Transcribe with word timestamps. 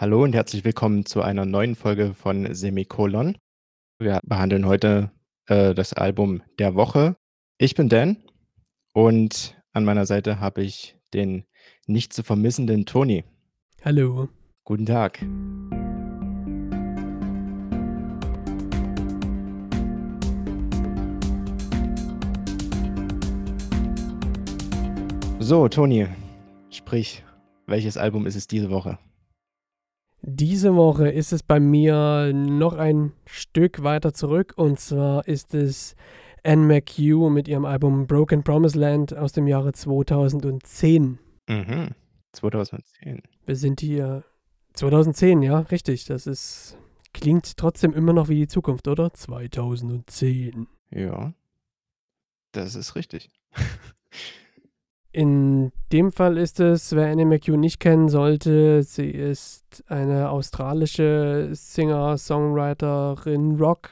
Hallo 0.00 0.22
und 0.22 0.34
herzlich 0.34 0.64
willkommen 0.64 1.04
zu 1.04 1.20
einer 1.20 1.44
neuen 1.44 1.76
Folge 1.76 2.14
von 2.14 2.54
Semikolon. 2.54 3.36
Wir 3.98 4.18
behandeln 4.24 4.64
heute 4.64 5.10
äh, 5.44 5.74
das 5.74 5.92
Album 5.92 6.42
der 6.58 6.74
Woche. 6.74 7.16
Ich 7.58 7.74
bin 7.74 7.90
Dan 7.90 8.16
und 8.94 9.60
an 9.74 9.84
meiner 9.84 10.06
Seite 10.06 10.40
habe 10.40 10.62
ich 10.62 10.96
den 11.12 11.44
nicht 11.86 12.14
zu 12.14 12.22
vermissenden 12.22 12.86
Toni. 12.86 13.24
Hallo. 13.84 14.30
Guten 14.64 14.86
Tag. 14.86 15.18
So, 25.40 25.68
Toni, 25.68 26.06
sprich, 26.70 27.22
welches 27.66 27.98
Album 27.98 28.24
ist 28.24 28.36
es 28.36 28.46
diese 28.46 28.70
Woche? 28.70 28.98
Diese 30.22 30.74
Woche 30.76 31.08
ist 31.08 31.32
es 31.32 31.42
bei 31.42 31.60
mir 31.60 32.32
noch 32.32 32.74
ein 32.74 33.12
Stück 33.26 33.82
weiter 33.82 34.12
zurück 34.12 34.54
und 34.56 34.78
zwar 34.78 35.26
ist 35.26 35.54
es 35.54 35.96
Anne 36.44 36.66
McHugh 36.66 37.30
mit 37.30 37.48
ihrem 37.48 37.64
Album 37.64 38.06
Broken 38.06 38.42
Promised 38.42 38.76
Land 38.76 39.16
aus 39.16 39.32
dem 39.32 39.46
Jahre 39.46 39.72
2010. 39.72 41.18
Mhm. 41.48 41.88
2010. 42.32 43.22
Wir 43.46 43.56
sind 43.56 43.80
hier 43.80 44.24
2010, 44.74 45.42
ja, 45.42 45.60
richtig. 45.60 46.04
Das 46.04 46.26
ist 46.26 46.76
klingt 47.12 47.56
trotzdem 47.56 47.92
immer 47.92 48.12
noch 48.12 48.28
wie 48.28 48.36
die 48.36 48.48
Zukunft, 48.48 48.88
oder? 48.88 49.12
2010. 49.12 50.66
Ja. 50.90 51.34
Das 52.52 52.74
ist 52.74 52.94
richtig. 52.94 53.30
In 55.12 55.72
dem 55.92 56.12
Fall 56.12 56.38
ist 56.38 56.60
es, 56.60 56.94
wer 56.94 57.10
Annie 57.10 57.24
McHugh 57.24 57.56
nicht 57.56 57.80
kennen 57.80 58.08
sollte, 58.08 58.84
sie 58.84 59.10
ist 59.10 59.82
eine 59.88 60.30
australische 60.30 61.48
Singer, 61.52 62.16
Songwriterin, 62.16 63.56
Rock, 63.58 63.90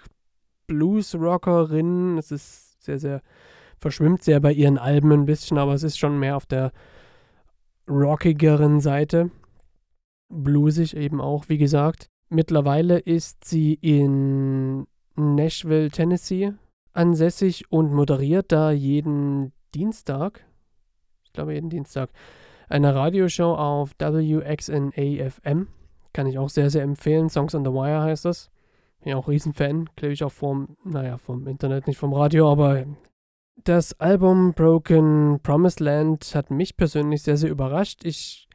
Blues-Rockerin. 0.68 2.18
Es 2.18 2.30
ist 2.30 2.84
sehr, 2.84 3.00
sehr, 3.00 3.22
verschwimmt 3.78 4.22
sehr 4.22 4.38
bei 4.38 4.52
ihren 4.52 4.78
Alben 4.78 5.10
ein 5.10 5.24
bisschen, 5.24 5.58
aber 5.58 5.74
es 5.74 5.82
ist 5.82 5.98
schon 5.98 6.20
mehr 6.20 6.36
auf 6.36 6.46
der 6.46 6.72
rockigeren 7.88 8.80
Seite. 8.80 9.30
Bluesig 10.28 10.96
eben 10.96 11.20
auch, 11.20 11.48
wie 11.48 11.58
gesagt. 11.58 12.10
Mittlerweile 12.28 12.98
ist 12.98 13.44
sie 13.44 13.74
in 13.74 14.86
Nashville, 15.16 15.90
Tennessee 15.90 16.52
ansässig 16.92 17.70
und 17.70 17.92
moderiert 17.92 18.52
da 18.52 18.70
jeden 18.70 19.52
Dienstag 19.74 20.44
glaube 21.38 21.54
jeden 21.54 21.70
Dienstag, 21.70 22.10
eine 22.68 22.94
Radioshow 22.94 23.54
auf 23.54 23.92
WXNA-FM. 23.98 25.68
Kann 26.12 26.26
ich 26.26 26.38
auch 26.38 26.48
sehr, 26.48 26.68
sehr 26.68 26.82
empfehlen. 26.82 27.28
Songs 27.28 27.54
on 27.54 27.64
the 27.64 27.70
Wire 27.70 28.02
heißt 28.02 28.24
das. 28.24 28.50
Bin 29.04 29.14
auch 29.14 29.28
Riesenfan. 29.28 29.88
Glaube 29.94 30.12
ich 30.12 30.24
auch 30.24 30.32
vom, 30.32 30.76
naja, 30.84 31.16
vom 31.16 31.46
Internet, 31.46 31.86
nicht 31.86 31.98
vom 31.98 32.12
Radio, 32.12 32.50
aber 32.50 32.84
das 33.64 33.98
Album 34.00 34.52
Broken 34.52 35.38
Promised 35.42 35.80
Land 35.80 36.34
hat 36.34 36.50
mich 36.50 36.76
persönlich 36.76 37.22
sehr, 37.22 37.36
sehr 37.36 37.50
überrascht. 37.50 38.04
Ich 38.04 38.48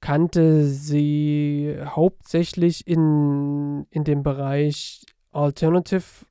kannte 0.00 0.64
sie 0.66 1.76
hauptsächlich 1.84 2.86
in, 2.86 3.86
in 3.90 4.04
dem 4.04 4.22
Bereich 4.22 5.04
Alternative 5.32 6.26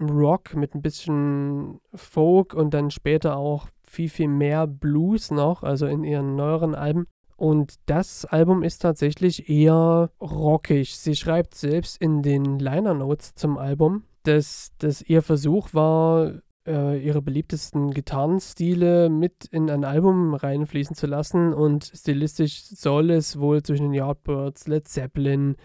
Rock 0.00 0.54
mit 0.54 0.74
ein 0.74 0.82
bisschen 0.82 1.80
Folk 1.94 2.54
und 2.54 2.74
dann 2.74 2.90
später 2.90 3.36
auch 3.36 3.68
viel, 3.88 4.08
viel 4.08 4.28
mehr 4.28 4.66
Blues 4.66 5.30
noch, 5.30 5.62
also 5.62 5.86
in 5.86 6.04
ihren 6.04 6.36
neueren 6.36 6.74
Alben. 6.74 7.06
Und 7.36 7.74
das 7.86 8.24
Album 8.24 8.64
ist 8.64 8.80
tatsächlich 8.80 9.48
eher 9.48 10.10
rockig. 10.20 10.96
Sie 10.96 11.14
schreibt 11.14 11.54
selbst 11.54 11.96
in 12.02 12.22
den 12.22 12.58
Liner 12.58 12.94
Notes 12.94 13.34
zum 13.36 13.58
Album, 13.58 14.02
dass, 14.24 14.72
dass 14.78 15.02
ihr 15.02 15.22
Versuch 15.22 15.72
war, 15.72 16.32
äh, 16.66 16.98
ihre 16.98 17.22
beliebtesten 17.22 17.92
Gitarrenstile 17.92 19.08
mit 19.08 19.46
in 19.52 19.70
ein 19.70 19.84
Album 19.84 20.34
reinfließen 20.34 20.96
zu 20.96 21.06
lassen. 21.06 21.54
Und 21.54 21.90
stilistisch 21.94 22.64
soll 22.64 23.10
es 23.10 23.38
wohl 23.38 23.62
zwischen 23.62 23.84
den 23.84 23.94
Yardbirds, 23.94 24.66
Led 24.66 24.88
Zeppelin, 24.88 25.56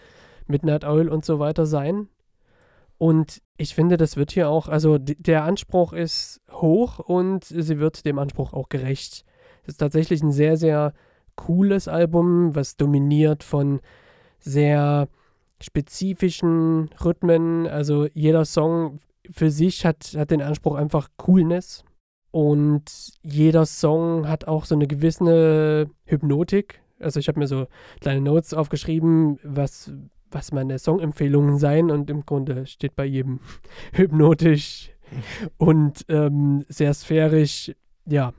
Midnight 0.46 0.84
Oil 0.84 1.08
und 1.08 1.24
so 1.24 1.40
weiter 1.40 1.66
sein. 1.66 2.08
Und 2.98 3.42
ich 3.56 3.74
finde, 3.74 3.96
das 3.96 4.16
wird 4.16 4.32
hier 4.32 4.48
auch, 4.48 4.68
also 4.68 4.98
der 4.98 5.44
Anspruch 5.44 5.92
ist 5.92 6.40
hoch 6.50 6.98
und 6.98 7.44
sie 7.44 7.78
wird 7.78 8.04
dem 8.06 8.18
Anspruch 8.18 8.52
auch 8.52 8.68
gerecht. 8.68 9.24
Es 9.62 9.74
ist 9.74 9.78
tatsächlich 9.78 10.22
ein 10.22 10.32
sehr, 10.32 10.56
sehr 10.56 10.92
cooles 11.36 11.88
Album, 11.88 12.54
was 12.54 12.76
dominiert 12.76 13.42
von 13.42 13.80
sehr 14.38 15.08
spezifischen 15.60 16.90
Rhythmen. 17.04 17.66
Also 17.66 18.06
jeder 18.12 18.44
Song 18.44 18.98
für 19.30 19.50
sich 19.50 19.86
hat, 19.86 20.14
hat 20.16 20.30
den 20.30 20.42
Anspruch 20.42 20.74
einfach 20.74 21.08
Coolness. 21.16 21.84
Und 22.30 23.12
jeder 23.22 23.64
Song 23.64 24.28
hat 24.28 24.48
auch 24.48 24.64
so 24.64 24.74
eine 24.74 24.86
gewisse 24.86 25.88
Hypnotik. 26.04 26.82
Also 26.98 27.20
ich 27.20 27.28
habe 27.28 27.38
mir 27.38 27.46
so 27.46 27.66
kleine 28.00 28.20
Notes 28.20 28.54
aufgeschrieben, 28.54 29.38
was, 29.44 29.92
was 30.34 30.52
meine 30.52 30.78
Songempfehlungen 30.78 31.58
seien 31.58 31.90
und 31.90 32.10
im 32.10 32.26
Grunde 32.26 32.66
steht 32.66 32.96
bei 32.96 33.04
jedem 33.04 33.40
hypnotisch 33.92 34.90
und 35.56 36.04
ähm, 36.08 36.64
sehr 36.68 36.92
sphärisch. 36.92 37.72
Ja, 38.06 38.34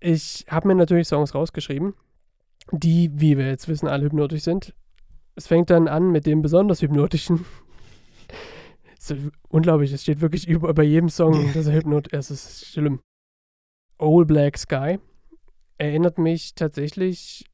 ich 0.00 0.44
habe 0.48 0.68
mir 0.68 0.74
natürlich 0.74 1.08
Songs 1.08 1.34
rausgeschrieben, 1.34 1.94
die, 2.72 3.10
wie 3.14 3.38
wir 3.38 3.46
jetzt 3.46 3.68
wissen, 3.68 3.88
alle 3.88 4.04
hypnotisch 4.04 4.42
sind. 4.42 4.74
Es 5.34 5.46
fängt 5.46 5.70
dann 5.70 5.88
an 5.88 6.10
mit 6.10 6.26
dem 6.26 6.42
besonders 6.42 6.82
hypnotischen. 6.82 7.46
unglaublich, 9.48 9.92
es 9.92 10.02
steht 10.02 10.20
wirklich 10.20 10.46
über, 10.46 10.74
bei 10.74 10.82
jedem 10.82 11.08
Song, 11.08 11.52
dass 11.54 11.66
er 11.66 11.74
hypnotisch 11.74 12.12
ist. 12.12 12.30
Es 12.30 12.46
ist 12.46 12.66
schlimm. 12.66 13.00
Old 13.98 14.28
Black 14.28 14.58
Sky 14.58 14.98
erinnert 15.78 16.18
mich 16.18 16.54
tatsächlich 16.54 17.44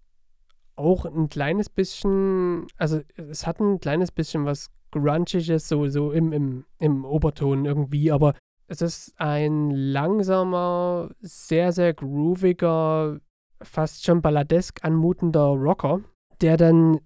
auch 0.78 1.04
ein 1.04 1.28
kleines 1.28 1.68
bisschen, 1.68 2.66
also 2.76 3.00
es 3.16 3.46
hat 3.46 3.60
ein 3.60 3.80
kleines 3.80 4.12
bisschen 4.12 4.44
was 4.44 4.70
Grunchiges, 4.90 5.68
so, 5.68 5.86
so 5.88 6.12
im, 6.12 6.32
im, 6.32 6.64
im 6.78 7.04
Oberton 7.04 7.64
irgendwie, 7.64 8.10
aber 8.10 8.34
es 8.68 8.82
ist 8.82 9.14
ein 9.18 9.70
langsamer, 9.70 11.10
sehr, 11.20 11.72
sehr 11.72 11.94
grooviger, 11.94 13.18
fast 13.62 14.04
schon 14.04 14.22
balladesk 14.22 14.84
anmutender 14.84 15.48
Rocker, 15.48 16.00
der 16.40 16.56
dann 16.56 17.00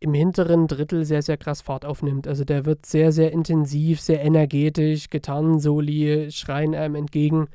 im 0.00 0.14
hinteren 0.14 0.66
Drittel 0.66 1.04
sehr, 1.04 1.22
sehr 1.22 1.36
krass 1.36 1.60
Fahrt 1.60 1.84
aufnimmt. 1.84 2.28
Also 2.28 2.44
der 2.44 2.66
wird 2.66 2.86
sehr, 2.86 3.10
sehr 3.10 3.32
intensiv, 3.32 4.00
sehr 4.00 4.22
energetisch, 4.22 5.10
Gitarrensoli 5.10 6.30
schreien 6.30 6.74
einem 6.74 6.94
entgegen 6.94 7.48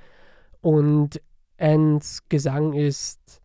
und 0.61 1.21
Anns 1.57 2.23
Gesang 2.29 2.73
ist 2.73 3.41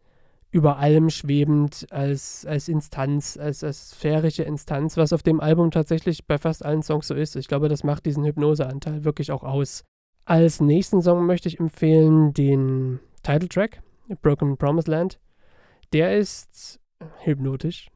über 0.50 0.78
allem 0.78 1.10
schwebend 1.10 1.86
als, 1.90 2.46
als 2.46 2.68
Instanz, 2.68 3.36
als, 3.36 3.62
als 3.62 3.90
sphärische 3.90 4.44
Instanz, 4.44 4.96
was 4.96 5.12
auf 5.12 5.22
dem 5.22 5.40
Album 5.40 5.70
tatsächlich 5.70 6.26
bei 6.26 6.38
fast 6.38 6.64
allen 6.64 6.82
Songs 6.82 7.08
so 7.08 7.14
ist. 7.14 7.36
Ich 7.36 7.48
glaube, 7.48 7.68
das 7.68 7.84
macht 7.84 8.06
diesen 8.06 8.24
Hypnoseanteil 8.24 9.04
wirklich 9.04 9.30
auch 9.30 9.44
aus. 9.44 9.84
Als 10.24 10.60
nächsten 10.60 11.02
Song 11.02 11.26
möchte 11.26 11.48
ich 11.48 11.60
empfehlen 11.60 12.32
den 12.32 13.00
Titeltrack, 13.22 13.82
Broken 14.22 14.56
Promised 14.56 14.88
Land. 14.88 15.18
Der 15.92 16.16
ist 16.16 16.80
hypnotisch. 17.24 17.90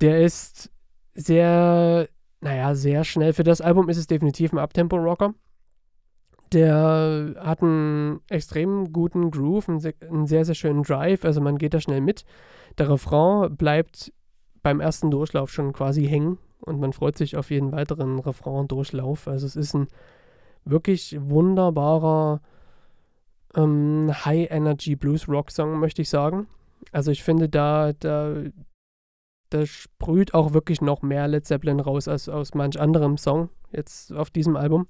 Der 0.00 0.20
ist 0.20 0.70
sehr, 1.14 2.08
naja, 2.40 2.74
sehr 2.74 3.04
schnell. 3.04 3.32
Für 3.32 3.44
das 3.44 3.60
Album 3.60 3.88
ist 3.88 3.96
es 3.96 4.06
definitiv 4.06 4.52
ein 4.52 4.58
Uptempo-Rocker. 4.58 5.34
Der 6.52 7.34
hat 7.38 7.62
einen 7.62 8.20
extrem 8.28 8.92
guten 8.92 9.30
Groove, 9.30 9.68
einen, 9.68 10.26
sehr, 10.26 10.44
sehr 10.44 10.54
schönen 10.54 10.82
Drive, 10.82 11.24
also 11.24 11.40
man 11.40 11.58
geht 11.58 11.74
da 11.74 11.80
schnell 11.80 12.00
mit. 12.00 12.24
Der 12.78 12.90
Refrain 12.90 13.56
bleibt 13.56 14.12
beim 14.62 14.80
ersten 14.80 15.10
Durchlauf 15.10 15.50
schon 15.50 15.72
quasi 15.72 16.06
hängen 16.06 16.38
und 16.60 16.80
man 16.80 16.92
freut 16.92 17.16
sich 17.18 17.36
auf 17.36 17.50
jeden 17.50 17.72
weiteren 17.72 18.18
Refrain-Durchlauf. 18.18 19.28
Also 19.28 19.46
es 19.46 19.56
ist 19.56 19.74
ein 19.74 19.88
wirklich 20.64 21.16
wunderbarer 21.20 22.40
ähm, 23.54 24.10
High-Energy-Blues-Rock-Song, 24.24 25.78
möchte 25.78 26.02
ich 26.02 26.08
sagen. 26.08 26.46
Also 26.92 27.10
ich 27.10 27.22
finde, 27.22 27.48
da, 27.48 27.92
da, 27.92 28.34
da 29.50 29.66
sprüht 29.66 30.34
auch 30.34 30.52
wirklich 30.52 30.80
noch 30.80 31.02
mehr 31.02 31.28
Led 31.28 31.46
Zeppelin 31.46 31.80
raus 31.80 32.08
als 32.08 32.28
aus 32.28 32.54
manch 32.54 32.80
anderem 32.80 33.16
Song 33.16 33.50
jetzt 33.72 34.12
auf 34.12 34.30
diesem 34.30 34.56
Album. 34.56 34.86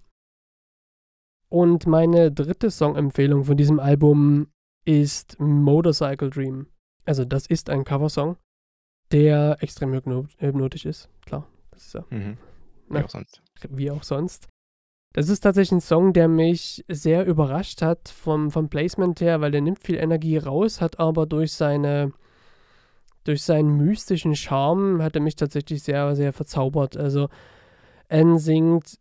Und 1.55 1.87
meine 1.87 2.33
dritte 2.33 2.69
Songempfehlung 2.69 3.45
von 3.45 3.57
diesem 3.57 3.79
Album 3.79 4.49
ist 4.85 5.39
Motorcycle 5.39 6.29
Dream. 6.29 6.67
Also 7.05 7.25
das 7.25 7.47
ist 7.47 7.71
ein 7.71 7.85
Coversong, 7.85 8.39
der 9.13 9.59
extrem 9.61 9.93
hypnotisch 9.93 10.85
ist. 10.85 11.09
Klar, 11.25 11.47
das 11.71 11.87
ist 11.87 11.95
ja. 11.95 12.05
Mhm. 12.11 12.39
Wie 12.89 12.99
auch 12.99 13.09
sonst. 13.09 13.43
Wie 13.71 13.91
auch 13.93 14.03
sonst. 14.03 14.49
Das 15.13 15.29
ist 15.29 15.43
tatsächlich 15.43 15.71
ein 15.71 15.81
Song, 15.81 16.13
der 16.13 16.27
mich 16.27 16.85
sehr 16.89 17.25
überrascht 17.25 17.83
hat 17.83 18.09
vom, 18.09 18.51
vom 18.51 18.69
Placement 18.69 19.21
her, 19.21 19.41
weil 19.41 19.53
der 19.53 19.61
nimmt 19.61 19.79
viel 19.79 19.99
Energie 19.99 20.39
raus, 20.39 20.81
hat 20.81 20.99
aber 20.99 21.25
durch 21.25 21.53
seine 21.53 22.13
durch 23.23 23.45
seinen 23.45 23.77
mystischen 23.77 24.35
Charme 24.35 25.01
hat 25.05 25.15
er 25.15 25.23
mich 25.23 25.37
tatsächlich 25.37 25.85
sehr, 25.85 26.17
sehr 26.17 26.33
verzaubert. 26.33 26.97
Also 26.97 27.29
N 28.09 28.39
singt 28.41 28.99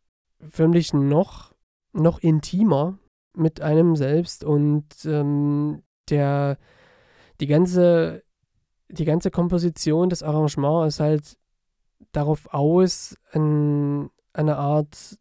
für 0.51 0.67
mich 0.67 0.94
noch, 0.94 1.52
noch 1.94 2.19
intimer 2.19 2.98
mit 3.36 3.62
einem 3.62 3.95
selbst 3.95 4.44
und 4.44 4.86
ähm, 5.06 5.84
der, 6.10 6.57
die 7.40 7.48
ganze, 7.48 8.24
die 8.90 9.06
ganze 9.06 9.31
Komposition, 9.31 10.10
das 10.10 10.24
Arrangement 10.24 10.88
ist 10.88 11.00
halt 11.00 11.38
darauf 12.12 12.54
aus, 12.54 13.16
ein, 13.31 14.10
eine 14.34 14.57
Art 14.57 15.18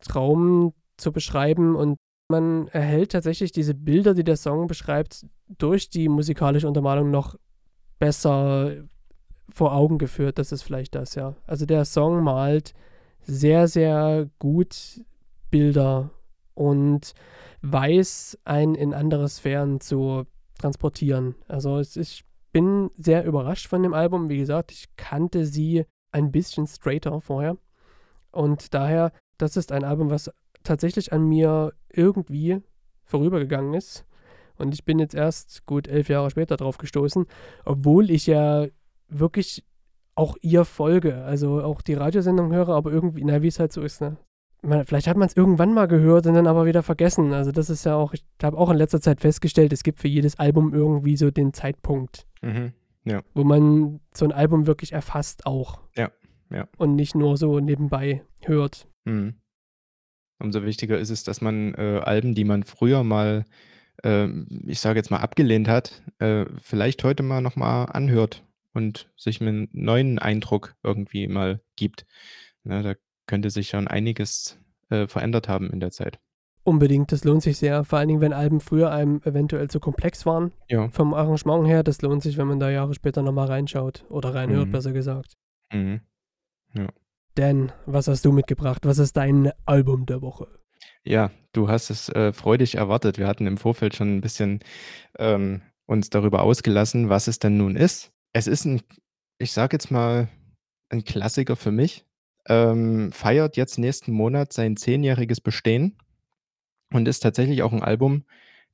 Traum 0.00 0.72
zu 0.96 1.12
beschreiben 1.12 1.76
und 1.76 1.96
man 2.28 2.68
erhält 2.68 3.12
tatsächlich 3.12 3.52
diese 3.52 3.74
Bilder, 3.74 4.14
die 4.14 4.24
der 4.24 4.36
Song 4.36 4.66
beschreibt, 4.66 5.26
durch 5.48 5.90
die 5.90 6.08
musikalische 6.08 6.66
Untermalung 6.66 7.10
noch 7.10 7.36
besser 7.98 8.72
vor 9.50 9.74
Augen 9.74 9.98
geführt. 9.98 10.38
Das 10.38 10.50
ist 10.50 10.62
vielleicht 10.62 10.94
das, 10.94 11.14
ja. 11.14 11.36
Also 11.46 11.66
der 11.66 11.84
Song 11.84 12.22
malt 12.22 12.72
sehr, 13.20 13.68
sehr 13.68 14.28
gut 14.38 15.04
Bilder 15.52 16.10
und 16.54 17.14
weiß, 17.60 18.40
einen 18.44 18.74
in 18.74 18.92
andere 18.92 19.28
Sphären 19.28 19.80
zu 19.80 20.24
transportieren. 20.58 21.36
Also 21.46 21.78
es, 21.78 21.96
ich 21.96 22.24
bin 22.50 22.90
sehr 22.98 23.24
überrascht 23.24 23.68
von 23.68 23.82
dem 23.82 23.94
Album. 23.94 24.28
Wie 24.28 24.38
gesagt, 24.38 24.72
ich 24.72 24.96
kannte 24.96 25.46
sie 25.46 25.84
ein 26.10 26.32
bisschen 26.32 26.66
straighter 26.66 27.20
vorher. 27.20 27.56
Und 28.32 28.74
daher, 28.74 29.12
das 29.38 29.56
ist 29.56 29.70
ein 29.70 29.84
Album, 29.84 30.10
was 30.10 30.30
tatsächlich 30.64 31.12
an 31.12 31.28
mir 31.28 31.72
irgendwie 31.92 32.60
vorübergegangen 33.04 33.74
ist. 33.74 34.04
Und 34.56 34.74
ich 34.74 34.84
bin 34.84 34.98
jetzt 34.98 35.14
erst 35.14 35.66
gut 35.66 35.88
elf 35.88 36.08
Jahre 36.08 36.30
später 36.30 36.56
drauf 36.56 36.78
gestoßen, 36.78 37.26
obwohl 37.64 38.10
ich 38.10 38.26
ja 38.26 38.66
wirklich 39.08 39.64
auch 40.14 40.36
ihr 40.40 40.64
folge, 40.64 41.24
also 41.24 41.62
auch 41.62 41.80
die 41.82 41.94
Radiosendung 41.94 42.52
höre, 42.52 42.70
aber 42.70 42.92
irgendwie, 42.92 43.24
na, 43.24 43.42
wie 43.42 43.48
es 43.48 43.58
halt 43.58 43.72
so 43.72 43.82
ist, 43.82 44.00
ne? 44.00 44.16
Man, 44.64 44.86
vielleicht 44.86 45.08
hat 45.08 45.16
man 45.16 45.26
es 45.26 45.36
irgendwann 45.36 45.74
mal 45.74 45.86
gehört 45.88 46.26
und 46.26 46.34
dann 46.34 46.46
aber 46.46 46.66
wieder 46.66 46.82
vergessen. 46.84 47.32
Also 47.32 47.50
das 47.50 47.68
ist 47.68 47.84
ja 47.84 47.96
auch, 47.96 48.12
ich 48.14 48.24
habe 48.42 48.56
auch 48.56 48.70
in 48.70 48.76
letzter 48.76 49.00
Zeit 49.00 49.20
festgestellt, 49.20 49.72
es 49.72 49.82
gibt 49.82 49.98
für 49.98 50.08
jedes 50.08 50.38
Album 50.38 50.72
irgendwie 50.72 51.16
so 51.16 51.30
den 51.30 51.52
Zeitpunkt, 51.52 52.26
Mhm. 52.42 52.72
Ja. 53.04 53.22
wo 53.34 53.42
man 53.42 54.00
so 54.14 54.24
ein 54.24 54.30
Album 54.32 54.66
wirklich 54.68 54.92
erfasst 54.92 55.46
auch. 55.46 55.80
Ja, 55.96 56.12
ja. 56.50 56.68
Und 56.78 56.94
nicht 56.94 57.14
nur 57.16 57.36
so 57.36 57.58
nebenbei 57.58 58.22
hört. 58.42 58.86
Mhm. 59.04 59.34
Umso 60.38 60.64
wichtiger 60.64 60.98
ist 60.98 61.10
es, 61.10 61.24
dass 61.24 61.40
man 61.40 61.74
äh, 61.74 62.00
Alben, 62.04 62.34
die 62.34 62.44
man 62.44 62.62
früher 62.62 63.02
mal, 63.02 63.44
ähm, 64.04 64.46
ich 64.66 64.78
sage 64.80 64.98
jetzt 64.98 65.10
mal, 65.10 65.18
abgelehnt 65.18 65.66
hat, 65.68 66.02
äh, 66.18 66.46
vielleicht 66.60 67.02
heute 67.04 67.22
mal 67.24 67.40
nochmal 67.40 67.86
anhört 67.92 68.44
und 68.74 69.10
sich 69.16 69.40
einen 69.40 69.68
neuen 69.72 70.18
Eindruck 70.20 70.74
irgendwie 70.84 71.26
mal 71.26 71.60
gibt. 71.76 72.06
Ne, 72.64 72.82
da 72.82 72.94
könnte 73.26 73.50
sich 73.50 73.68
schon 73.68 73.88
einiges 73.88 74.58
äh, 74.90 75.06
verändert 75.06 75.48
haben 75.48 75.70
in 75.70 75.80
der 75.80 75.90
Zeit. 75.90 76.18
Unbedingt, 76.64 77.10
das 77.10 77.24
lohnt 77.24 77.42
sich 77.42 77.58
sehr. 77.58 77.82
Vor 77.84 77.98
allen 77.98 78.06
Dingen, 78.08 78.20
wenn 78.20 78.32
Alben 78.32 78.60
früher 78.60 78.92
einem 78.92 79.20
eventuell 79.24 79.68
zu 79.68 79.80
komplex 79.80 80.24
waren. 80.26 80.52
Ja. 80.68 80.88
Vom 80.90 81.12
Arrangement 81.12 81.66
her, 81.66 81.82
das 81.82 82.02
lohnt 82.02 82.22
sich, 82.22 82.36
wenn 82.38 82.46
man 82.46 82.60
da 82.60 82.70
Jahre 82.70 82.94
später 82.94 83.22
nochmal 83.22 83.48
reinschaut. 83.48 84.04
Oder 84.08 84.32
reinhört, 84.34 84.68
Mhm. 84.68 84.72
besser 84.72 84.92
gesagt. 84.92 85.36
Mhm. 85.72 86.00
Dan, 87.34 87.72
was 87.86 88.08
hast 88.08 88.24
du 88.24 88.32
mitgebracht? 88.32 88.84
Was 88.84 88.98
ist 88.98 89.16
dein 89.16 89.50
Album 89.64 90.06
der 90.06 90.20
Woche? 90.22 90.46
Ja, 91.04 91.30
du 91.52 91.68
hast 91.68 91.90
es 91.90 92.08
äh, 92.10 92.32
freudig 92.32 92.74
erwartet. 92.76 93.18
Wir 93.18 93.26
hatten 93.26 93.46
im 93.46 93.56
Vorfeld 93.56 93.96
schon 93.96 94.16
ein 94.16 94.20
bisschen 94.20 94.60
ähm, 95.18 95.62
uns 95.86 96.10
darüber 96.10 96.42
ausgelassen, 96.42 97.08
was 97.08 97.26
es 97.28 97.38
denn 97.38 97.56
nun 97.56 97.74
ist. 97.74 98.12
Es 98.32 98.46
ist 98.46 98.66
ein, 98.66 98.82
ich 99.38 99.52
sage 99.52 99.74
jetzt 99.76 99.90
mal, 99.90 100.28
ein 100.90 101.04
Klassiker 101.04 101.56
für 101.56 101.72
mich. 101.72 102.04
Ähm, 102.48 103.12
feiert 103.12 103.56
jetzt 103.56 103.78
nächsten 103.78 104.12
Monat 104.12 104.52
sein 104.52 104.76
zehnjähriges 104.76 105.40
Bestehen 105.40 105.96
und 106.92 107.06
ist 107.06 107.20
tatsächlich 107.20 107.62
auch 107.62 107.72
ein 107.72 107.82
Album, 107.82 108.24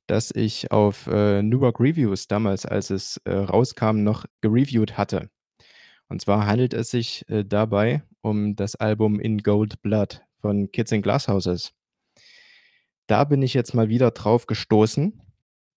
das 0.07 0.31
ich 0.31 0.71
auf 0.71 1.07
äh, 1.07 1.43
New 1.43 1.59
Rock 1.59 1.79
Reviews 1.79 2.27
damals, 2.27 2.65
als 2.65 2.89
es 2.89 3.17
äh, 3.25 3.31
rauskam, 3.31 4.03
noch 4.03 4.25
gereviewt 4.41 4.97
hatte. 4.97 5.29
Und 6.07 6.21
zwar 6.21 6.47
handelt 6.47 6.73
es 6.73 6.89
sich 6.89 7.29
äh, 7.29 7.45
dabei 7.45 8.01
um 8.21 8.55
das 8.55 8.75
Album 8.75 9.19
In 9.19 9.39
Gold 9.39 9.81
Blood 9.81 10.23
von 10.41 10.71
Kids 10.71 10.91
in 10.91 11.01
Glasshouses. 11.01 11.73
Da 13.07 13.23
bin 13.23 13.41
ich 13.41 13.53
jetzt 13.53 13.73
mal 13.73 13.89
wieder 13.89 14.11
drauf 14.11 14.47
gestoßen, 14.47 15.21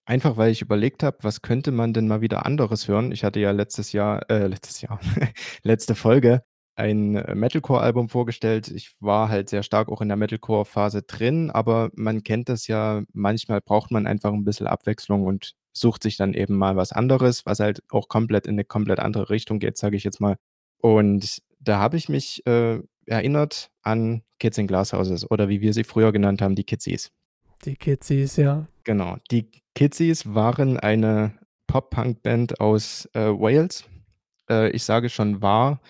einfach 0.07 0.37
weil 0.37 0.51
ich 0.51 0.63
überlegt 0.63 1.03
habe, 1.03 1.19
was 1.23 1.43
könnte 1.43 1.71
man 1.71 1.93
denn 1.93 2.09
mal 2.09 2.21
wieder 2.21 2.47
anderes 2.47 2.89
hören? 2.89 3.13
Ich 3.13 3.25
hatte 3.25 3.41
ja 3.41 3.51
letztes 3.51 3.93
Jahr, 3.93 4.29
äh, 4.31 4.47
letztes 4.47 4.81
Jahr, 4.81 4.99
letzte 5.63 5.95
Folge 5.95 6.43
ein 6.75 7.17
äh, 7.17 7.35
Metalcore-Album 7.35 8.09
vorgestellt. 8.09 8.69
Ich 8.69 8.95
war 9.01 9.29
halt 9.29 9.49
sehr 9.49 9.63
stark 9.63 9.89
auch 9.89 10.01
in 10.01 10.09
der 10.09 10.17
Metalcore-Phase 10.17 11.03
drin, 11.03 11.51
aber 11.51 11.91
man 11.95 12.23
kennt 12.23 12.49
das 12.49 12.67
ja, 12.67 13.03
manchmal 13.13 13.61
braucht 13.61 13.91
man 13.91 14.07
einfach 14.07 14.33
ein 14.33 14.45
bisschen 14.45 14.67
Abwechslung 14.67 15.25
und 15.25 15.53
sucht 15.73 16.03
sich 16.03 16.17
dann 16.17 16.35
eben 16.35 16.57
mal 16.57 16.77
was 16.77 16.93
anderes, 16.93 17.47
was 17.47 17.61
halt 17.61 17.83
auch 17.91 18.09
komplett 18.09 18.47
in 18.47 18.55
eine 18.55 18.65
komplett 18.65 19.01
andere 19.01 19.31
Richtung 19.31 19.59
geht, 19.59 19.79
sage 19.79 19.97
ich 19.97 20.05
jetzt 20.05 20.21
mal. 20.21 20.37
Und 20.79 21.43
da 21.61 21.79
habe 21.79 21.97
ich 21.97 22.09
mich 22.09 22.47
äh, 22.47 22.81
erinnert 23.07 23.71
an 23.83 24.23
Kids 24.39 24.59
in 24.59 24.67
Glasshouses 24.67 25.31
oder 25.31 25.49
wie 25.49 25.61
wir 25.61 25.73
sie 25.73 25.85
früher 25.85 26.13
genannt 26.13 26.43
haben, 26.43 26.55
die 26.55 26.65
Kidsies. 26.65 27.11
Die 27.65 27.77
Kidsies, 27.77 28.37
ja. 28.37 28.67
Genau, 28.85 29.17
die 29.31 29.49
Kidsies 29.75 30.35
waren 30.35 30.79
eine 30.79 31.39
Pop-Punk-Band 31.69 32.61
aus 32.61 33.09
äh, 33.15 33.21
Wales. 33.29 33.85
Äh, 34.51 34.71
ich 34.71 34.83
sage 34.83 35.09
schon 35.09 35.41
war, 35.41 35.81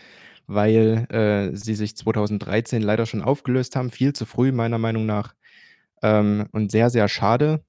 weil 0.54 1.06
äh, 1.10 1.56
sie 1.56 1.74
sich 1.74 1.96
2013 1.96 2.82
leider 2.82 3.06
schon 3.06 3.22
aufgelöst 3.22 3.76
haben. 3.76 3.90
Viel 3.90 4.12
zu 4.12 4.26
früh, 4.26 4.52
meiner 4.52 4.78
Meinung 4.78 5.06
nach. 5.06 5.34
Ähm, 6.02 6.48
und 6.52 6.70
sehr, 6.70 6.90
sehr 6.90 7.08
schade, 7.08 7.64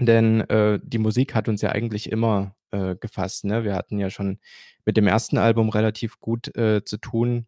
denn 0.00 0.40
äh, 0.48 0.78
die 0.82 0.98
Musik 0.98 1.34
hat 1.34 1.48
uns 1.48 1.62
ja 1.62 1.70
eigentlich 1.70 2.10
immer 2.10 2.54
äh, 2.70 2.96
gefasst. 2.96 3.44
Ne? 3.44 3.64
Wir 3.64 3.74
hatten 3.74 3.98
ja 3.98 4.10
schon 4.10 4.38
mit 4.84 4.96
dem 4.96 5.06
ersten 5.06 5.38
Album 5.38 5.68
relativ 5.68 6.20
gut 6.20 6.54
äh, 6.56 6.84
zu 6.84 6.98
tun. 6.98 7.46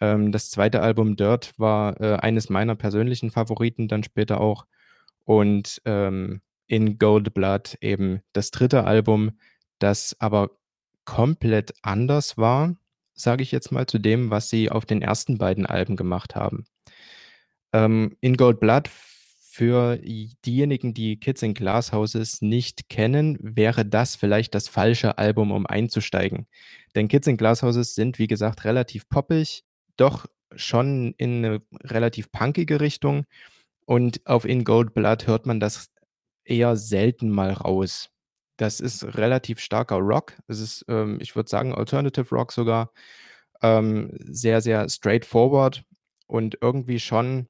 Ähm, 0.00 0.32
das 0.32 0.50
zweite 0.50 0.82
Album 0.82 1.16
Dirt 1.16 1.54
war 1.58 2.00
äh, 2.00 2.16
eines 2.16 2.50
meiner 2.50 2.74
persönlichen 2.74 3.30
Favoriten, 3.30 3.88
dann 3.88 4.02
später 4.02 4.40
auch. 4.40 4.66
Und 5.24 5.80
ähm, 5.84 6.40
in 6.66 6.98
Gold 6.98 7.34
Blood 7.34 7.78
eben 7.80 8.20
das 8.32 8.50
dritte 8.50 8.84
Album, 8.84 9.38
das 9.78 10.16
aber 10.18 10.50
komplett 11.04 11.74
anders 11.82 12.36
war, 12.36 12.76
sage 13.16 13.42
ich 13.42 13.52
jetzt 13.52 13.72
mal, 13.72 13.86
zu 13.86 13.98
dem, 13.98 14.30
was 14.30 14.48
sie 14.50 14.70
auf 14.70 14.86
den 14.86 15.02
ersten 15.02 15.38
beiden 15.38 15.66
Alben 15.66 15.96
gemacht 15.96 16.36
haben. 16.36 16.64
Ähm, 17.72 18.16
in 18.20 18.36
Gold 18.36 18.60
Blood, 18.60 18.88
für 19.56 19.96
diejenigen, 19.96 20.92
die 20.92 21.18
Kids 21.18 21.40
in 21.42 21.54
Glasshouses 21.54 22.42
nicht 22.42 22.90
kennen, 22.90 23.38
wäre 23.40 23.86
das 23.86 24.14
vielleicht 24.14 24.54
das 24.54 24.68
falsche 24.68 25.16
Album, 25.16 25.50
um 25.50 25.66
einzusteigen. 25.66 26.46
Denn 26.94 27.08
Kids 27.08 27.26
in 27.26 27.38
Glasshouses 27.38 27.94
sind, 27.94 28.18
wie 28.18 28.26
gesagt, 28.26 28.66
relativ 28.66 29.08
poppig, 29.08 29.64
doch 29.96 30.26
schon 30.54 31.14
in 31.16 31.42
eine 31.42 31.62
relativ 31.84 32.30
punkige 32.30 32.80
Richtung. 32.80 33.24
Und 33.86 34.26
auf 34.26 34.44
In 34.44 34.64
Gold 34.64 34.92
Blood 34.92 35.26
hört 35.26 35.46
man 35.46 35.58
das 35.58 35.88
eher 36.44 36.76
selten 36.76 37.30
mal 37.30 37.52
raus. 37.52 38.10
Das 38.56 38.80
ist 38.80 39.16
relativ 39.16 39.60
starker 39.60 39.96
Rock. 39.96 40.34
Es 40.48 40.60
ist, 40.60 40.84
ähm, 40.88 41.18
ich 41.20 41.36
würde 41.36 41.48
sagen, 41.50 41.74
Alternative 41.74 42.34
Rock 42.34 42.52
sogar. 42.52 42.92
Ähm, 43.62 44.10
sehr, 44.20 44.60
sehr 44.60 44.88
straightforward 44.88 45.84
und 46.26 46.58
irgendwie 46.60 47.00
schon 47.00 47.48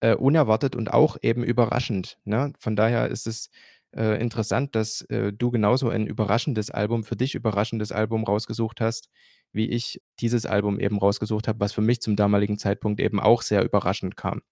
äh, 0.00 0.14
unerwartet 0.14 0.76
und 0.76 0.92
auch 0.92 1.16
eben 1.22 1.42
überraschend. 1.44 2.18
Ne? 2.24 2.52
Von 2.60 2.76
daher 2.76 3.08
ist 3.08 3.26
es 3.26 3.50
äh, 3.96 4.20
interessant, 4.20 4.74
dass 4.74 5.02
äh, 5.02 5.32
du 5.32 5.50
genauso 5.50 5.88
ein 5.88 6.06
überraschendes 6.06 6.70
Album, 6.70 7.04
für 7.04 7.16
dich 7.16 7.34
überraschendes 7.34 7.92
Album 7.92 8.24
rausgesucht 8.24 8.80
hast, 8.80 9.08
wie 9.52 9.68
ich 9.70 10.02
dieses 10.20 10.46
Album 10.46 10.78
eben 10.80 10.98
rausgesucht 10.98 11.48
habe, 11.48 11.60
was 11.60 11.72
für 11.72 11.80
mich 11.80 12.00
zum 12.00 12.16
damaligen 12.16 12.58
Zeitpunkt 12.58 13.00
eben 13.00 13.18
auch 13.20 13.42
sehr 13.42 13.64
überraschend 13.64 14.16
kam. 14.16 14.42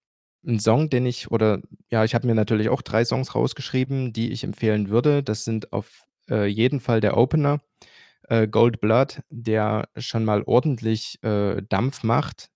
Ein 0.47 0.61
Song, 0.61 0.91
den 0.91 1.07
ich 1.07 1.31
oder 1.31 1.61
ja, 1.91 2.05
ich 2.05 2.15
habe 2.15 2.27
mir 2.27 2.35
natürlich 2.35 2.69
auch 2.69 2.83
drei 2.83 3.05
Songs 3.05 3.35
rausgeschrieben, 3.35 4.13
die 4.13 4.31
ich 4.31 4.45
empfehlen 4.45 4.89
würde. 4.89 5.23
Das 5.23 5.45
sind 5.45 5.73
auf 5.73 6.05
äh, 6.31 6.47
jeden 6.47 6.81
Fall 6.81 7.01
der 7.01 7.17
Opener, 7.17 7.61
äh, 8.29 8.47
Gold 8.47 8.81
Blood, 8.81 9.23
der 9.31 9.89
schon 9.97 10.25
mal 10.25 10.43
ordentlich 10.45 11.23
äh, 11.23 11.63
Dampf 11.69 12.03
macht 12.03 12.49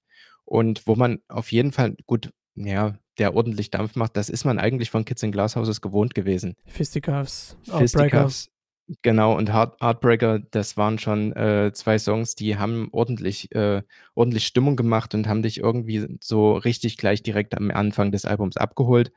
und 0.45 0.87
wo 0.87 0.95
man 0.95 1.21
auf 1.29 1.53
jeden 1.53 1.73
Fall 1.73 1.97
gut, 2.07 2.31
ja, 2.55 2.97
der 3.19 3.35
ordentlich 3.35 3.71
Dampf 3.71 3.97
macht, 3.97 4.17
das 4.17 4.29
ist 4.29 4.45
man 4.45 4.59
eigentlich 4.59 4.91
von 4.91 5.05
Kids 5.05 5.23
in 5.23 5.33
Glasshouses 5.33 5.81
gewohnt 5.81 6.15
gewesen. 6.15 6.57
Fisticuffs, 6.67 7.57
Outbreaker. 7.69 7.79
Fisticuffs, 7.81 8.51
genau, 9.03 9.37
und 9.37 9.53
Heart, 9.53 9.81
Heartbreaker, 9.81 10.41
das 10.51 10.77
waren 10.77 10.99
schon 10.99 11.33
äh, 11.35 11.73
zwei 11.75 11.99
Songs, 11.99 12.35
die 12.35 12.57
haben 12.57 12.89
ordentlich, 12.93 13.55
äh, 13.55 13.83
ordentlich 14.15 14.47
Stimmung 14.47 14.77
gemacht 14.77 15.15
und 15.15 15.29
haben 15.29 15.43
dich 15.43 15.59
irgendwie 15.59 16.19
so 16.23 16.55
richtig 16.55 16.97
gleich 16.97 17.23
direkt 17.23 17.57
am 17.57 17.71
Anfang 17.71 18.13
des 18.13 18.25
Albums 18.25 18.57
abgeholt. 18.57 19.13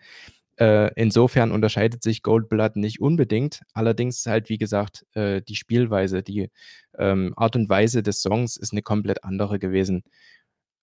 Äh, 0.57 0.91
insofern 0.95 1.51
unterscheidet 1.51 2.03
sich 2.03 2.21
Gold 2.21 2.49
Blood 2.49 2.75
nicht 2.75 3.01
unbedingt. 3.01 3.61
Allerdings 3.73 4.25
halt, 4.25 4.49
wie 4.49 4.57
gesagt, 4.57 5.05
äh, 5.13 5.41
die 5.41 5.55
Spielweise, 5.55 6.21
die 6.21 6.49
ähm, 6.97 7.33
Art 7.35 7.55
und 7.55 7.69
Weise 7.69 8.03
des 8.03 8.21
Songs 8.21 8.57
ist 8.57 8.71
eine 8.71 8.83
komplett 8.83 9.23
andere 9.23 9.57
gewesen, 9.59 10.03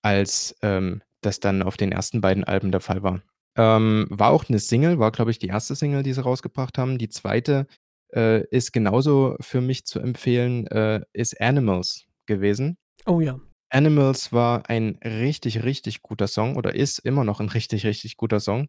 als 0.02 0.56
ähm, 0.62 1.02
das 1.20 1.40
dann 1.40 1.62
auf 1.62 1.76
den 1.76 1.92
ersten 1.92 2.20
beiden 2.20 2.44
Alben 2.44 2.72
der 2.72 2.80
Fall 2.80 3.02
war. 3.02 3.22
Ähm, 3.56 4.06
war 4.10 4.30
auch 4.30 4.48
eine 4.48 4.58
Single, 4.58 4.98
war, 4.98 5.12
glaube 5.12 5.30
ich, 5.30 5.38
die 5.38 5.48
erste 5.48 5.74
Single, 5.74 6.02
die 6.02 6.12
sie 6.12 6.22
rausgebracht 6.22 6.78
haben. 6.78 6.98
Die 6.98 7.08
zweite 7.08 7.66
äh, 8.14 8.46
ist 8.48 8.72
genauso 8.72 9.36
für 9.40 9.60
mich 9.60 9.84
zu 9.86 10.00
empfehlen, 10.00 10.66
äh, 10.68 11.00
ist 11.12 11.40
Animals 11.40 12.06
gewesen. 12.26 12.76
Oh 13.06 13.20
ja. 13.20 13.38
Animals 13.70 14.32
war 14.32 14.68
ein 14.68 14.98
richtig, 15.04 15.62
richtig 15.62 16.02
guter 16.02 16.26
Song 16.26 16.56
oder 16.56 16.74
ist 16.74 16.98
immer 16.98 17.24
noch 17.24 17.40
ein 17.40 17.48
richtig, 17.48 17.86
richtig 17.86 18.16
guter 18.16 18.40
Song, 18.40 18.68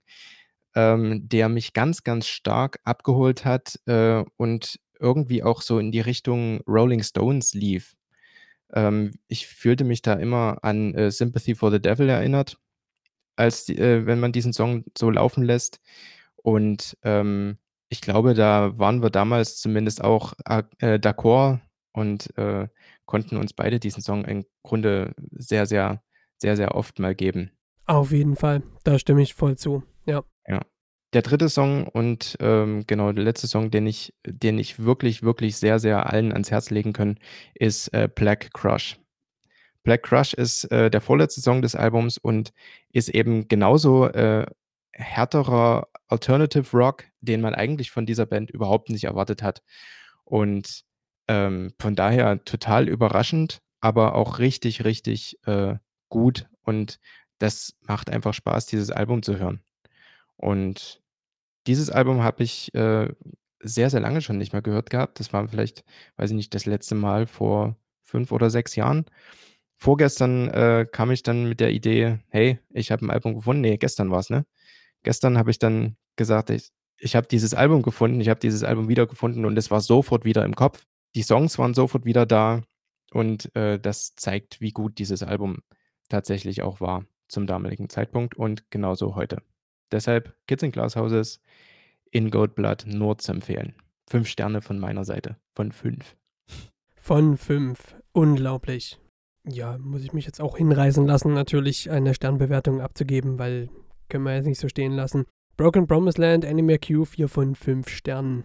ähm, 0.75 1.27
der 1.27 1.50
mich 1.50 1.74
ganz, 1.74 2.03
ganz 2.03 2.27
stark 2.27 2.79
abgeholt 2.83 3.43
hat 3.43 3.79
äh, 3.88 4.24
und 4.38 4.79
irgendwie 5.00 5.43
auch 5.43 5.62
so 5.62 5.79
in 5.79 5.91
die 5.91 6.00
Richtung 6.00 6.62
Rolling 6.67 7.01
Stones 7.01 7.53
lief. 7.53 7.95
Ähm, 8.74 9.12
ich 9.27 9.48
fühlte 9.48 9.83
mich 9.83 10.01
da 10.01 10.13
immer 10.13 10.60
an 10.62 10.93
äh, 10.93 11.12
Sympathy 11.12 11.55
for 11.55 11.71
the 11.71 11.81
Devil 11.81 12.07
erinnert, 12.07 12.57
als 13.36 13.65
die, 13.65 13.77
äh, 13.77 14.05
wenn 14.05 14.19
man 14.19 14.31
diesen 14.31 14.53
Song 14.53 14.86
so 14.98 15.10
laufen 15.10 15.43
lässt. 15.43 15.81
Und 16.36 16.98
ähm, 17.03 17.57
ich 17.91 18.00
glaube, 18.00 18.33
da 18.33 18.77
waren 18.79 19.03
wir 19.03 19.10
damals 19.10 19.57
zumindest 19.57 20.01
auch 20.01 20.33
äh, 20.45 20.98
d'accord 20.98 21.60
und 21.91 22.36
äh, 22.38 22.69
konnten 23.05 23.36
uns 23.36 23.51
beide 23.51 23.79
diesen 23.79 24.01
Song 24.01 24.24
im 24.24 24.45
Grunde 24.63 25.13
sehr, 25.31 25.65
sehr, 25.65 26.01
sehr, 26.38 26.55
sehr 26.55 26.74
oft 26.75 27.00
mal 27.00 27.13
geben. 27.13 27.51
Auf 27.86 28.13
jeden 28.13 28.38
Fall, 28.38 28.63
da 28.86 28.98
stimme 28.98 29.21
ich 29.21 29.33
voll 29.33 29.57
zu, 29.57 29.83
ja. 30.05 30.24
Ja. 30.48 30.62
Der 31.13 31.21
dritte 31.21 31.50
Song 31.50 31.86
und 31.86 32.38
ähm, 32.39 32.86
genau 32.88 33.12
der 33.12 33.25
letzte 33.25 33.48
Song, 33.48 33.71
den 33.71 33.86
ich, 33.86 34.13
den 34.25 34.57
ich 34.57 34.79
wirklich, 34.79 35.21
wirklich 35.21 35.57
sehr, 35.57 35.77
sehr 35.77 36.10
allen 36.10 36.31
ans 36.31 36.50
Herz 36.50 36.69
legen 36.69 36.93
kann, 36.93 37.19
ist 37.53 37.89
äh, 37.89 38.07
Black 38.07 38.53
Crush. 38.53 38.98
Black 39.83 40.03
Crush 40.03 40.33
ist 40.33 40.63
äh, 40.71 40.89
der 40.89 41.01
vorletzte 41.01 41.41
Song 41.41 41.62
des 41.62 41.75
Albums 41.75 42.17
und 42.17 42.53
ist 42.93 43.10
eben 43.10 43.50
genauso 43.50 44.07
äh, 44.07 44.45
härterer 44.93 45.89
Alternative 46.12 46.77
Rock, 46.77 47.06
den 47.22 47.41
man 47.41 47.56
eigentlich 47.56 47.91
von 47.91 48.06
dieser 48.06 48.25
Band 48.25 48.51
überhaupt 48.51 48.89
nicht 48.89 49.06
erwartet 49.06 49.44
hat. 49.44 49.62
Und 50.24 50.84
ähm, 51.27 51.74
von 51.80 51.96
daher 51.96 52.44
total 52.44 52.88
überraschend, 52.88 53.62
aber 53.80 54.15
auch 54.15 54.39
richtig, 54.39 54.84
richtig 54.84 55.39
äh, 55.46 55.75
gut. 56.10 56.48
Und 56.63 57.00
das 57.39 57.75
macht 57.82 58.10
einfach 58.10 58.34
Spaß, 58.34 58.65
dieses 58.68 58.91
Album 58.91 59.24
zu 59.24 59.38
hören. 59.38 59.62
Und 60.38 61.01
dieses 61.68 61.89
Album 61.89 62.24
habe 62.24 62.44
ich 62.44 62.74
äh, 62.74 63.10
sehr, 63.60 63.89
sehr 63.89 64.00
lange 64.00 64.22
schon 64.22 64.38
nicht 64.38 64.53
mehr 64.53 64.62
gehört 64.62 64.89
gehabt. 64.89 65.20
Das 65.20 65.34
war 65.34 65.48
vielleicht, 65.48 65.84
weiß 66.18 66.32
ich 66.32 66.36
nicht, 66.36 66.53
das 66.56 66.65
letzte 66.65 66.96
Mal 66.96 67.27
vor 67.27 67.77
fünf 68.03 68.32
oder 68.32 68.50
sechs 68.50 68.75
Jahren. 68.75 69.06
Vorgestern 69.77 70.48
äh, 70.50 70.86
kam 70.91 71.12
ich 71.12 71.24
dann 71.24 71.48
mit 71.48 71.60
der 71.60 71.72
Idee, 71.72 72.20
hey, 72.30 72.60
ich 72.70 72.91
habe 72.91 73.06
ein 73.06 73.12
Album 73.12 73.36
gefunden. 73.36 73.62
Nee, 73.62 73.77
gestern 73.77 74.12
war 74.12 74.20
es, 74.20 74.30
ne? 74.30 74.46
Gestern 75.03 75.38
habe 75.38 75.50
ich 75.50 75.60
dann 75.60 75.98
gesagt, 76.21 76.51
ich, 76.51 76.69
ich 76.97 77.15
habe 77.15 77.27
dieses 77.27 77.55
Album 77.55 77.81
gefunden, 77.81 78.21
ich 78.21 78.29
habe 78.29 78.39
dieses 78.39 78.63
Album 78.63 78.87
wiedergefunden 78.87 79.45
und 79.45 79.57
es 79.57 79.71
war 79.71 79.81
sofort 79.81 80.23
wieder 80.23 80.45
im 80.45 80.55
Kopf. 80.55 80.85
Die 81.15 81.23
Songs 81.23 81.57
waren 81.57 81.73
sofort 81.73 82.05
wieder 82.05 82.27
da 82.27 82.61
und 83.11 83.53
äh, 83.55 83.79
das 83.79 84.15
zeigt, 84.15 84.61
wie 84.61 84.71
gut 84.71 84.99
dieses 84.99 85.23
Album 85.23 85.63
tatsächlich 86.09 86.61
auch 86.61 86.79
war 86.79 87.05
zum 87.27 87.47
damaligen 87.47 87.89
Zeitpunkt 87.89 88.35
und 88.35 88.69
genauso 88.69 89.15
heute. 89.15 89.41
Deshalb 89.91 90.35
Kids 90.45 90.63
in 90.63 90.71
Glasshouses 90.71 91.41
in 92.11 92.29
Gold 92.29 92.53
Blood 92.53 92.85
nur 92.85 93.17
zu 93.17 93.31
empfehlen. 93.31 93.73
Fünf 94.07 94.27
Sterne 94.27 94.61
von 94.61 94.77
meiner 94.77 95.05
Seite. 95.05 95.37
Von 95.55 95.71
fünf. 95.71 96.15
Von 96.95 97.37
fünf. 97.37 97.95
Unglaublich. 98.11 98.99
Ja, 99.47 99.77
muss 99.79 100.03
ich 100.03 100.13
mich 100.13 100.25
jetzt 100.25 100.39
auch 100.39 100.57
hinreißen 100.57 101.07
lassen, 101.07 101.33
natürlich 101.33 101.89
eine 101.89 102.13
Sternbewertung 102.13 102.79
abzugeben, 102.79 103.39
weil 103.39 103.69
können 104.07 104.25
wir 104.25 104.35
jetzt 104.35 104.45
nicht 104.45 104.59
so 104.59 104.67
stehen 104.67 104.91
lassen. 104.91 105.25
Broken 105.58 105.88
Promised 105.88 106.17
Land, 106.17 106.46
Anime 106.46 106.79
Q, 106.79 107.05
4 107.05 107.27
von 107.27 107.55
5 107.55 107.89
Sternen. 107.89 108.43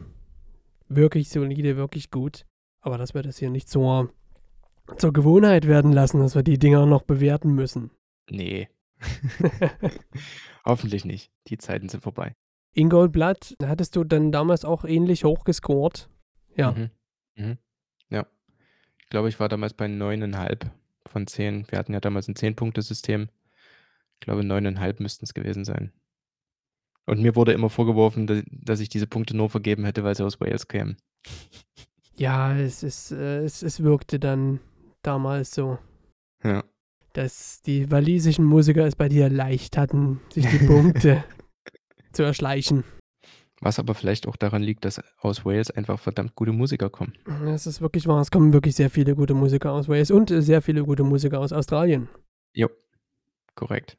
Wirklich 0.89 1.29
solide, 1.29 1.77
wirklich 1.77 2.11
gut. 2.11 2.45
Aber 2.81 2.99
dass 2.99 3.15
wir 3.15 3.23
das 3.23 3.39
hier 3.39 3.51
nicht 3.51 3.69
zur, 3.69 4.13
zur 4.99 5.13
Gewohnheit 5.13 5.67
werden 5.67 5.93
lassen, 5.93 6.21
dass 6.21 6.35
wir 6.35 6.43
die 6.43 6.59
Dinger 6.59 6.87
noch 6.87 7.03
bewerten 7.03 7.55
müssen. 7.55 7.91
Nee. 8.31 8.69
Hoffentlich 10.65 11.05
nicht. 11.05 11.31
Die 11.49 11.59
Zeiten 11.59 11.89
sind 11.89 12.03
vorbei. 12.03 12.35
In 12.73 12.91
Gold 12.91 13.13
Blood 13.13 13.57
hattest 13.65 13.97
du 13.97 14.05
dann 14.05 14.33
damals 14.33 14.65
auch 14.65 14.85
ähnlich 14.85 15.25
hoch 15.25 15.45
gescored. 15.45 16.11
Ja. 16.57 16.73
Mhm. 16.73 16.91
Mhm. 17.37 17.59
Ja. 18.11 18.27
Ich 18.99 19.09
glaube, 19.09 19.29
ich 19.29 19.41
war 19.41 19.49
damals 19.49 19.73
bei 19.73 19.87
9,5 19.87 20.71
von 21.07 21.27
10. 21.27 21.71
Wir 21.71 21.79
hatten 21.79 21.95
ja 21.95 22.01
damals 22.01 22.29
ein 22.29 22.35
10-Punkte-System. 22.35 23.29
Ich 24.15 24.21
glaube, 24.21 24.43
9,5 24.43 25.03
müssten 25.03 25.25
es 25.25 25.35
gewesen 25.35 25.65
sein. 25.65 25.93
Und 27.07 27.21
mir 27.21 27.37
wurde 27.37 27.53
immer 27.53 27.71
vorgeworfen, 27.71 28.45
dass 28.51 28.81
ich 28.81 28.89
diese 28.89 29.07
Punkte 29.07 29.37
nur 29.37 29.49
vergeben 29.49 29.85
hätte, 29.85 30.03
weil 30.03 30.17
sie 30.17 30.25
aus 30.25 30.41
Wales 30.41 30.67
kämen. 30.67 30.97
Ja, 32.17 32.57
es, 32.57 32.83
ist, 32.83 33.13
äh, 33.13 33.45
es, 33.45 33.63
es 33.63 33.83
wirkte 33.83 34.19
dann 34.19 34.61
damals 35.03 35.55
so. 35.55 35.79
Ja. 36.43 36.65
Dass 37.13 37.63
die 37.63 37.91
walisischen 37.91 38.45
Musiker 38.45 38.87
es 38.87 38.97
bei 38.97 39.09
dir 39.09 39.31
leicht 39.31 39.77
hatten, 39.77 40.21
sich 40.33 40.47
die 40.47 40.67
Punkte 40.67 41.25
zu 42.13 42.25
erschleichen. 42.25 42.85
Was 43.61 43.79
aber 43.79 43.95
vielleicht 43.95 44.27
auch 44.27 44.37
daran 44.37 44.63
liegt, 44.63 44.85
dass 44.85 45.01
aus 45.19 45.45
Wales 45.45 45.71
einfach 45.71 45.99
verdammt 45.99 46.35
gute 46.35 46.53
Musiker 46.53 46.91
kommen. 46.91 47.15
Das 47.45 47.67
ist 47.67 47.81
wirklich 47.81 48.07
wahr. 48.07 48.21
Es 48.21 48.31
kommen 48.31 48.53
wirklich 48.53 48.75
sehr 48.75 48.91
viele 48.91 49.15
gute 49.15 49.33
Musiker 49.33 49.73
aus 49.73 49.89
Wales 49.89 50.11
und 50.11 50.29
sehr 50.29 50.61
viele 50.61 50.85
gute 50.85 51.05
Musiker 51.05 51.41
aus 51.41 51.53
Australien. 51.53 52.09
Jo, 52.53 52.69
korrekt. 53.55 53.97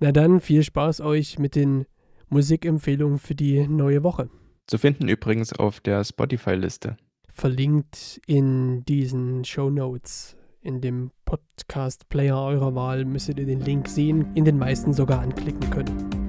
Na 0.00 0.10
dann, 0.10 0.40
viel 0.40 0.62
Spaß 0.62 1.00
euch 1.00 1.38
mit 1.38 1.54
den 1.54 1.86
Musikempfehlungen 2.30 3.18
für 3.18 3.34
die 3.34 3.66
neue 3.68 4.02
Woche. 4.02 4.28
Zu 4.66 4.78
finden 4.78 5.08
übrigens 5.08 5.52
auf 5.52 5.80
der 5.80 6.04
Spotify-Liste. 6.04 6.96
Verlinkt 7.30 8.20
in 8.26 8.84
diesen 8.84 9.44
Show 9.44 9.70
Notes. 9.70 10.36
In 10.60 10.80
dem 10.80 11.10
Podcast-Player 11.24 12.36
eurer 12.36 12.74
Wahl 12.74 13.04
müsstet 13.04 13.38
ihr 13.38 13.46
den 13.46 13.60
Link 13.60 13.88
sehen, 13.88 14.26
in 14.34 14.44
den 14.44 14.58
meisten 14.58 14.92
sogar 14.92 15.20
anklicken 15.20 15.70
können. 15.70 16.27